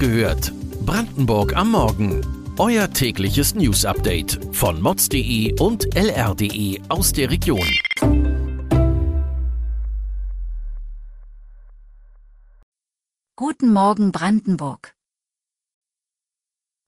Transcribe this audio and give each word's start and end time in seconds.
gehört. 0.00 0.52
Brandenburg 0.86 1.54
am 1.54 1.72
Morgen. 1.72 2.22
Euer 2.58 2.90
tägliches 2.90 3.54
News-Update 3.54 4.40
von 4.50 4.80
mods.de 4.80 5.60
und 5.60 5.94
lr.de 5.94 6.80
aus 6.88 7.12
der 7.12 7.30
Region. 7.30 7.68
Guten 13.36 13.72
Morgen 13.72 14.10
Brandenburg. 14.10 14.94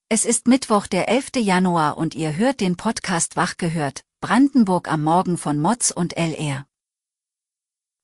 Es 0.09 0.25
ist 0.25 0.49
Mittwoch, 0.49 0.87
der 0.87 1.09
11. 1.11 1.33
Januar 1.37 1.99
und 1.99 2.15
ihr 2.15 2.37
hört 2.37 2.61
den 2.61 2.77
Podcast 2.77 3.37
Wach 3.37 3.59
gehört, 3.59 4.05
Brandenburg 4.23 4.91
am 4.91 5.03
Morgen 5.03 5.37
von 5.37 5.59
Mods 5.59 5.93
und 5.93 6.17
LR. 6.17 6.67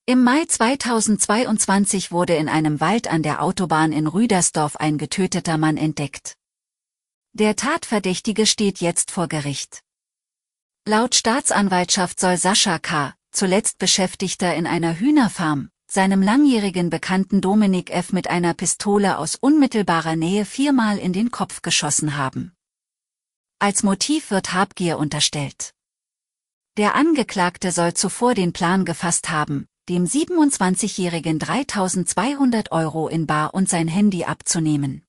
Im 0.08 0.24
Mai 0.24 0.46
2022 0.46 2.12
wurde 2.12 2.34
in 2.34 2.48
einem 2.48 2.80
Wald 2.80 3.08
an 3.08 3.22
der 3.22 3.42
Autobahn 3.42 3.92
in 3.92 4.06
Rüdersdorf 4.06 4.76
ein 4.76 4.96
getöteter 4.96 5.58
Mann 5.58 5.76
entdeckt. 5.76 6.38
Der 7.34 7.56
Tatverdächtige 7.56 8.46
steht 8.46 8.80
jetzt 8.80 9.10
vor 9.10 9.28
Gericht. 9.28 9.82
Laut 10.86 11.14
Staatsanwaltschaft 11.14 12.20
soll 12.20 12.38
Sascha 12.38 12.78
K., 12.78 13.12
zuletzt 13.32 13.76
Beschäftigter 13.76 14.54
in 14.54 14.66
einer 14.66 14.98
Hühnerfarm, 14.98 15.68
seinem 15.90 16.22
langjährigen 16.22 16.88
Bekannten 16.88 17.42
Dominik 17.42 17.90
F. 17.90 18.14
mit 18.14 18.30
einer 18.30 18.54
Pistole 18.54 19.18
aus 19.18 19.34
unmittelbarer 19.34 20.16
Nähe 20.16 20.46
viermal 20.46 20.96
in 20.96 21.12
den 21.12 21.30
Kopf 21.30 21.60
geschossen 21.60 22.16
haben. 22.16 22.56
Als 23.58 23.82
Motiv 23.82 24.30
wird 24.30 24.54
Habgier 24.54 24.96
unterstellt. 24.96 25.74
Der 26.78 26.94
Angeklagte 26.94 27.72
soll 27.72 27.92
zuvor 27.92 28.32
den 28.32 28.54
Plan 28.54 28.86
gefasst 28.86 29.28
haben, 29.28 29.68
dem 29.88 30.04
27-Jährigen 30.04 31.38
3200 31.38 32.72
Euro 32.72 33.08
in 33.08 33.26
Bar 33.26 33.54
und 33.54 33.68
sein 33.68 33.88
Handy 33.88 34.24
abzunehmen. 34.24 35.02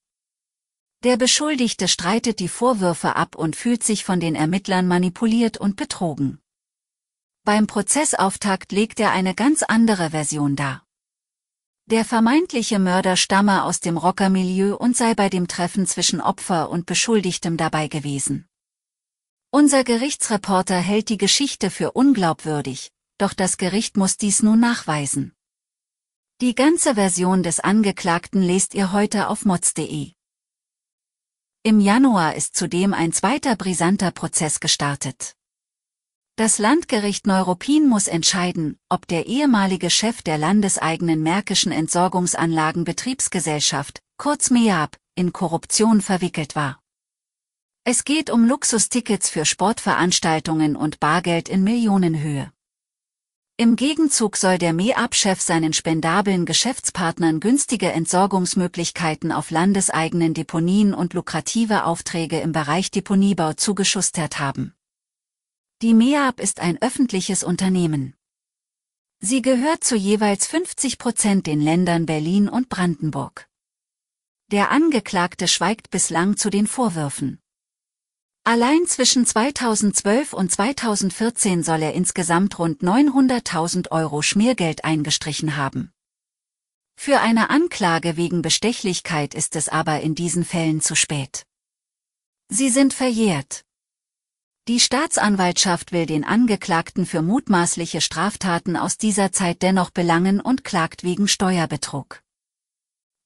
Der 1.04 1.16
Beschuldigte 1.16 1.88
streitet 1.88 2.40
die 2.40 2.48
Vorwürfe 2.48 3.16
ab 3.16 3.34
und 3.34 3.56
fühlt 3.56 3.84
sich 3.84 4.04
von 4.04 4.20
den 4.20 4.34
Ermittlern 4.34 4.86
manipuliert 4.86 5.56
und 5.58 5.76
betrogen. 5.76 6.40
Beim 7.44 7.66
Prozessauftakt 7.66 8.72
legt 8.72 9.00
er 9.00 9.12
eine 9.12 9.34
ganz 9.34 9.62
andere 9.62 10.10
Version 10.10 10.56
dar. 10.56 10.84
Der 11.86 12.04
vermeintliche 12.04 12.78
Mörder 12.78 13.16
stamme 13.16 13.64
aus 13.64 13.80
dem 13.80 13.96
Rockermilieu 13.96 14.76
und 14.76 14.96
sei 14.96 15.14
bei 15.14 15.28
dem 15.28 15.48
Treffen 15.48 15.86
zwischen 15.86 16.20
Opfer 16.20 16.70
und 16.70 16.86
Beschuldigtem 16.86 17.56
dabei 17.56 17.88
gewesen. 17.88 18.46
Unser 19.50 19.84
Gerichtsreporter 19.84 20.78
hält 20.78 21.08
die 21.08 21.18
Geschichte 21.18 21.70
für 21.70 21.92
unglaubwürdig, 21.92 22.92
doch 23.20 23.34
das 23.34 23.56
Gericht 23.56 23.96
muss 23.96 24.16
dies 24.16 24.42
nun 24.42 24.58
nachweisen. 24.60 25.32
Die 26.40 26.54
ganze 26.54 26.94
Version 26.94 27.42
des 27.42 27.58
Angeklagten 27.60 28.42
lest 28.42 28.74
ihr 28.74 28.92
heute 28.92 29.28
auf 29.28 29.44
mods.de. 29.44 30.12
Im 31.62 31.80
Januar 31.80 32.36
ist 32.36 32.56
zudem 32.56 32.94
ein 32.94 33.12
zweiter 33.12 33.56
brisanter 33.56 34.10
Prozess 34.10 34.60
gestartet. 34.60 35.34
Das 36.36 36.56
Landgericht 36.56 37.26
Neuruppin 37.26 37.86
muss 37.86 38.08
entscheiden, 38.08 38.78
ob 38.88 39.06
der 39.06 39.26
ehemalige 39.26 39.90
Chef 39.90 40.22
der 40.22 40.38
landeseigenen 40.38 41.22
Märkischen 41.22 41.72
Entsorgungsanlagen-Betriebsgesellschaft, 41.72 44.00
kurz 44.16 44.48
MEAB, 44.48 44.96
in 45.14 45.34
Korruption 45.34 46.00
verwickelt 46.00 46.56
war. 46.56 46.80
Es 47.84 48.04
geht 48.04 48.30
um 48.30 48.46
Luxustickets 48.46 49.28
für 49.28 49.44
Sportveranstaltungen 49.44 50.76
und 50.76 51.00
Bargeld 51.00 51.50
in 51.50 51.62
Millionenhöhe. 51.62 52.50
Im 53.60 53.76
Gegenzug 53.76 54.38
soll 54.38 54.56
der 54.56 54.72
MEAB-Chef 54.72 55.42
seinen 55.42 55.74
spendablen 55.74 56.46
Geschäftspartnern 56.46 57.40
günstige 57.40 57.92
Entsorgungsmöglichkeiten 57.92 59.32
auf 59.32 59.50
landeseigenen 59.50 60.32
Deponien 60.32 60.94
und 60.94 61.12
lukrative 61.12 61.84
Aufträge 61.84 62.40
im 62.40 62.52
Bereich 62.52 62.90
Deponiebau 62.90 63.52
zugeschustert 63.52 64.38
haben. 64.38 64.72
Die 65.82 65.92
MEAB 65.92 66.40
ist 66.40 66.60
ein 66.60 66.80
öffentliches 66.80 67.44
Unternehmen. 67.44 68.14
Sie 69.18 69.42
gehört 69.42 69.84
zu 69.84 69.94
jeweils 69.94 70.46
50 70.46 70.96
Prozent 70.96 71.46
den 71.46 71.60
Ländern 71.60 72.06
Berlin 72.06 72.48
und 72.48 72.70
Brandenburg. 72.70 73.46
Der 74.50 74.70
Angeklagte 74.70 75.48
schweigt 75.48 75.90
bislang 75.90 76.38
zu 76.38 76.48
den 76.48 76.66
Vorwürfen. 76.66 77.42
Allein 78.44 78.86
zwischen 78.86 79.26
2012 79.26 80.32
und 80.32 80.50
2014 80.50 81.62
soll 81.62 81.82
er 81.82 81.92
insgesamt 81.92 82.58
rund 82.58 82.82
900.000 82.82 83.90
Euro 83.90 84.22
Schmiergeld 84.22 84.84
eingestrichen 84.84 85.56
haben. 85.56 85.92
Für 86.96 87.20
eine 87.20 87.50
Anklage 87.50 88.16
wegen 88.16 88.42
Bestechlichkeit 88.42 89.34
ist 89.34 89.56
es 89.56 89.68
aber 89.68 90.00
in 90.00 90.14
diesen 90.14 90.44
Fällen 90.44 90.80
zu 90.80 90.94
spät. 90.94 91.46
Sie 92.48 92.70
sind 92.70 92.94
verjährt. 92.94 93.64
Die 94.68 94.80
Staatsanwaltschaft 94.80 95.92
will 95.92 96.06
den 96.06 96.24
Angeklagten 96.24 97.06
für 97.06 97.22
mutmaßliche 97.22 98.00
Straftaten 98.00 98.76
aus 98.76 98.98
dieser 98.98 99.32
Zeit 99.32 99.62
dennoch 99.62 99.90
belangen 99.90 100.40
und 100.40 100.64
klagt 100.64 101.02
wegen 101.02 101.28
Steuerbetrug. 101.28 102.22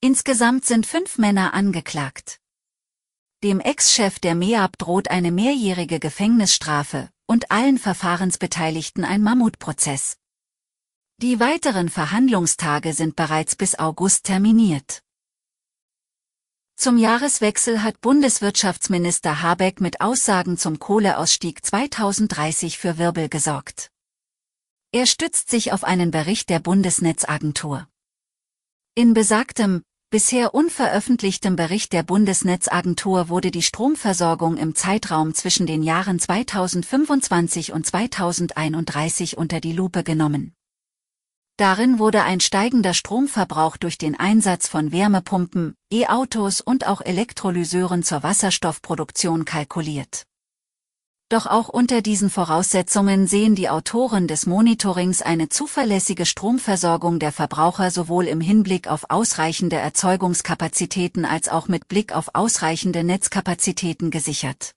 Insgesamt 0.01 0.65
sind 0.65 0.85
fünf 0.85 1.17
Männer 1.17 1.53
angeklagt. 1.53 2.39
Dem 3.45 3.59
Ex-Chef 3.59 4.17
der 4.17 4.33
MEAB 4.33 4.75
droht 4.79 5.11
eine 5.11 5.31
mehrjährige 5.31 5.99
Gefängnisstrafe 5.99 7.11
und 7.27 7.51
allen 7.51 7.77
Verfahrensbeteiligten 7.77 9.05
ein 9.05 9.21
Mammutprozess. 9.21 10.17
Die 11.21 11.39
weiteren 11.39 11.89
Verhandlungstage 11.89 12.93
sind 12.93 13.15
bereits 13.15 13.55
bis 13.55 13.77
August 13.77 14.23
terminiert. 14.23 15.03
Zum 16.75 16.97
Jahreswechsel 16.97 17.83
hat 17.83 18.01
Bundeswirtschaftsminister 18.01 19.43
Habeck 19.43 19.79
mit 19.79 20.01
Aussagen 20.01 20.57
zum 20.57 20.79
Kohleausstieg 20.79 21.63
2030 21.63 22.79
für 22.79 22.97
Wirbel 22.97 23.29
gesorgt. 23.29 23.91
Er 24.91 25.05
stützt 25.05 25.51
sich 25.51 25.71
auf 25.71 25.83
einen 25.83 26.09
Bericht 26.09 26.49
der 26.49 26.61
Bundesnetzagentur. 26.61 27.87
In 28.95 29.13
besagtem, 29.13 29.83
bisher 30.09 30.53
unveröffentlichtem 30.53 31.55
Bericht 31.55 31.93
der 31.93 32.03
Bundesnetzagentur 32.03 33.29
wurde 33.29 33.51
die 33.51 33.61
Stromversorgung 33.61 34.57
im 34.57 34.75
Zeitraum 34.75 35.33
zwischen 35.33 35.67
den 35.67 35.83
Jahren 35.83 36.19
2025 36.19 37.73
und 37.73 37.85
2031 37.85 39.37
unter 39.37 39.59
die 39.59 39.73
Lupe 39.73 40.03
genommen. 40.03 40.53
Darin 41.57 41.99
wurde 41.99 42.23
ein 42.23 42.41
steigender 42.41 42.93
Stromverbrauch 42.93 43.77
durch 43.77 43.97
den 43.97 44.19
Einsatz 44.19 44.67
von 44.67 44.91
Wärmepumpen, 44.91 45.75
E-Autos 45.89 46.59
und 46.59 46.85
auch 46.85 46.99
Elektrolyseuren 46.99 48.03
zur 48.03 48.23
Wasserstoffproduktion 48.23 49.45
kalkuliert. 49.45 50.25
Doch 51.29 51.47
auch 51.47 51.69
unter 51.69 52.03
diesen 52.03 52.29
Voraussetzungen 52.29 53.25
sehen 53.25 53.55
die 53.55 53.67
Autoren 53.67 54.27
des 54.27 54.45
Monitorings 54.45 55.23
eine 55.23 55.49
zuverlässige 55.49 56.23
Stromversorgung 56.23 57.17
der 57.17 57.31
Verbraucher 57.31 57.89
sowohl 57.89 58.27
im 58.27 58.41
Hinblick 58.41 58.87
auf 58.87 59.05
ausreichende 59.09 59.77
Erzeugungskapazitäten 59.77 61.25
als 61.25 61.49
auch 61.49 61.67
mit 61.67 61.87
Blick 61.87 62.13
auf 62.15 62.29
ausreichende 62.33 63.03
Netzkapazitäten 63.03 64.11
gesichert. 64.11 64.73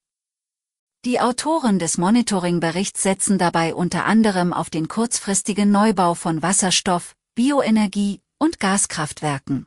Die 1.04 1.20
Autoren 1.20 1.78
des 1.78 1.98
Monitoringberichts 1.98 3.03
setzen 3.03 3.37
dabei 3.37 3.75
unter 3.75 4.06
anderem 4.06 4.54
auf 4.54 4.70
den 4.70 4.88
kurzfristigen 4.88 5.70
Neubau 5.70 6.14
von 6.14 6.41
Wasserstoff, 6.41 7.14
Bioenergie 7.34 8.20
und 8.38 8.58
Gaskraftwerken. 8.58 9.66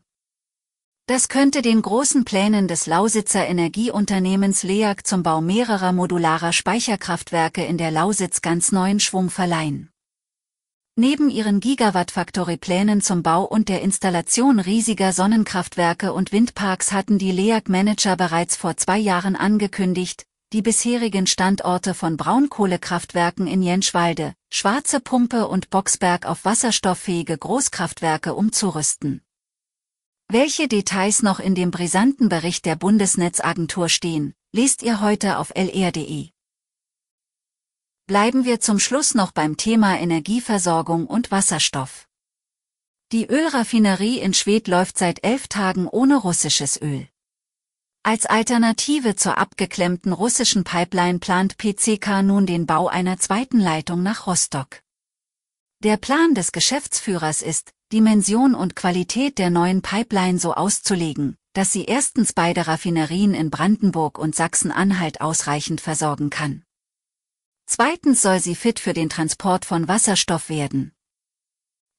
Das 1.12 1.28
könnte 1.28 1.62
den 1.62 1.82
großen 1.82 2.24
Plänen 2.24 2.70
des 2.70 2.88
Lausitzer 2.88 3.46
Energieunternehmens 3.46 4.64
LEAG 4.64 5.02
zum 5.04 5.24
Bau 5.24 5.42
mehrerer 5.42 5.92
modularer 5.92 6.54
Speicherkraftwerke 6.54 7.66
in 7.66 7.78
der 7.78 7.92
Lausitz 7.92 8.42
ganz 8.42 8.72
neuen 8.72 9.02
Schwung 9.02 9.30
verleihen. 9.30 9.90
Neben 10.96 11.30
ihren 11.30 11.60
Gigawatt-Factory-Plänen 11.60 13.02
zum 13.02 13.24
Bau 13.24 13.44
und 13.44 13.68
der 13.68 13.82
Installation 13.82 14.62
riesiger 14.62 15.12
Sonnenkraftwerke 15.12 16.14
und 16.14 16.32
Windparks 16.32 16.94
hatten 16.94 17.18
die 17.18 17.34
LEAG-Manager 17.34 18.16
bereits 18.16 18.56
vor 18.56 18.78
zwei 18.78 18.97
Jahren 18.97 19.35
angekündigt, 19.35 20.26
die 20.53 20.62
bisherigen 20.62 21.28
Standorte 21.28 21.94
von 21.94 22.16
Braunkohlekraftwerken 22.16 23.47
in 23.47 23.62
Jenschwalde, 23.62 24.34
Schwarze 24.50 25.02
Pumpe 25.02 25.50
und 25.50 25.70
Boxberg 25.72 26.26
auf 26.26 26.46
wasserstofffähige 26.46 27.38
Großkraftwerke 27.38 28.34
umzurüsten. 28.34 29.22
Welche 30.34 30.70
Details 30.70 31.24
noch 31.24 31.42
in 31.42 31.56
dem 31.56 31.72
brisanten 31.72 32.30
Bericht 32.30 32.66
der 32.66 32.78
Bundesnetzagentur 32.78 33.90
stehen, 33.90 34.34
lest 34.54 34.82
ihr 34.82 35.02
heute 35.02 35.38
auf 35.38 35.52
lr.de. 35.54 36.30
Bleiben 38.08 38.46
wir 38.46 38.62
zum 38.62 38.80
Schluss 38.80 39.14
noch 39.14 39.34
beim 39.34 39.58
Thema 39.58 40.00
Energieversorgung 40.00 41.06
und 41.06 41.32
Wasserstoff. 41.32 42.08
Die 43.12 43.28
Ölraffinerie 43.28 44.20
in 44.20 44.34
Schwedt 44.34 44.70
läuft 44.70 44.98
seit 44.98 45.22
elf 45.26 45.50
Tagen 45.50 45.86
ohne 45.86 46.16
russisches 46.16 46.82
Öl. 46.82 47.10
Als 48.02 48.26
Alternative 48.26 49.18
zur 49.18 49.38
abgeklemmten 49.38 50.14
russischen 50.14 50.64
Pipeline 50.64 51.20
plant 51.20 51.58
PCK 51.58 52.24
nun 52.24 52.46
den 52.46 52.66
Bau 52.66 52.88
einer 52.88 53.18
zweiten 53.18 53.60
Leitung 53.60 54.02
nach 54.02 54.28
Rostock. 54.28 54.82
Der 55.84 55.98
Plan 55.98 56.36
des 56.36 56.54
Geschäftsführers 56.54 57.42
ist, 57.42 57.74
Dimension 57.91 58.55
und 58.55 58.78
Qualität 58.78 59.38
der 59.38 59.49
neuen 59.49 59.82
Pipeline 59.82 60.40
so 60.40 60.53
auszulegen, 60.53 61.35
dass 61.52 61.73
sie 61.73 61.84
erstens 61.84 62.32
beide 62.32 62.67
Raffinerien 62.67 63.34
in 63.34 63.49
Brandenburg 63.49 64.17
und 64.17 64.34
Sachsen-Anhalt 64.34 65.20
ausreichend 65.20 65.82
versorgen 65.82 66.29
kann. 66.29 66.64
Zweitens 67.66 68.22
soll 68.22 68.40
sie 68.40 68.55
fit 68.55 68.79
für 68.79 68.93
den 68.93 69.09
Transport 69.09 69.66
von 69.66 69.90
Wasserstoff 69.90 70.47
werden. 70.47 70.93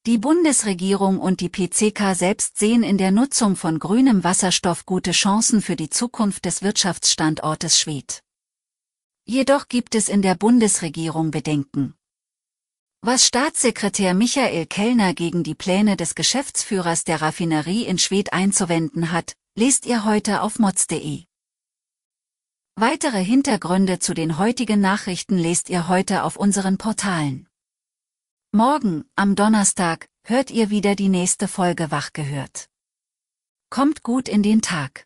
Die 0.07 0.17
Bundesregierung 0.17 1.19
und 1.19 1.39
die 1.39 1.49
PCK 1.49 2.15
selbst 2.15 2.57
sehen 2.57 2.83
in 2.83 2.97
der 2.97 3.11
Nutzung 3.11 3.55
von 3.55 3.77
grünem 3.77 4.23
Wasserstoff 4.23 4.85
gute 4.85 5.11
Chancen 5.11 5.61
für 5.61 5.75
die 5.75 5.89
Zukunft 5.89 6.45
des 6.45 6.61
Wirtschaftsstandortes 6.63 7.79
Schwedt. 7.79 8.23
Jedoch 9.25 9.67
gibt 9.69 9.95
es 9.95 10.09
in 10.09 10.21
der 10.21 10.35
Bundesregierung 10.35 11.31
Bedenken. 11.31 11.93
Was 13.05 13.25
Staatssekretär 13.25 14.13
Michael 14.13 14.65
Kellner 14.65 15.13
gegen 15.13 15.43
die 15.43 15.55
Pläne 15.55 15.97
des 15.97 16.15
Geschäftsführers 16.15 17.03
der 17.03 17.21
Raffinerie 17.21 17.83
in 17.83 17.97
Schwedt 17.97 18.31
einzuwenden 18.31 19.11
hat, 19.11 19.33
lest 19.55 19.85
ihr 19.85 20.05
heute 20.05 20.41
auf 20.41 20.57
mods.de. 20.57 21.25
Weitere 22.77 23.21
Hintergründe 23.21 23.99
zu 23.99 24.13
den 24.13 24.37
heutigen 24.37 24.79
Nachrichten 24.79 25.37
lest 25.37 25.69
ihr 25.69 25.89
heute 25.89 26.23
auf 26.23 26.37
unseren 26.37 26.77
Portalen. 26.77 27.49
Morgen, 28.53 29.03
am 29.17 29.35
Donnerstag, 29.35 30.07
hört 30.25 30.49
ihr 30.49 30.69
wieder 30.69 30.95
die 30.95 31.09
nächste 31.09 31.49
Folge 31.49 31.91
Wach 31.91 32.13
gehört. 32.13 32.69
Kommt 33.69 34.03
gut 34.03 34.29
in 34.29 34.43
den 34.43 34.61
Tag. 34.61 35.05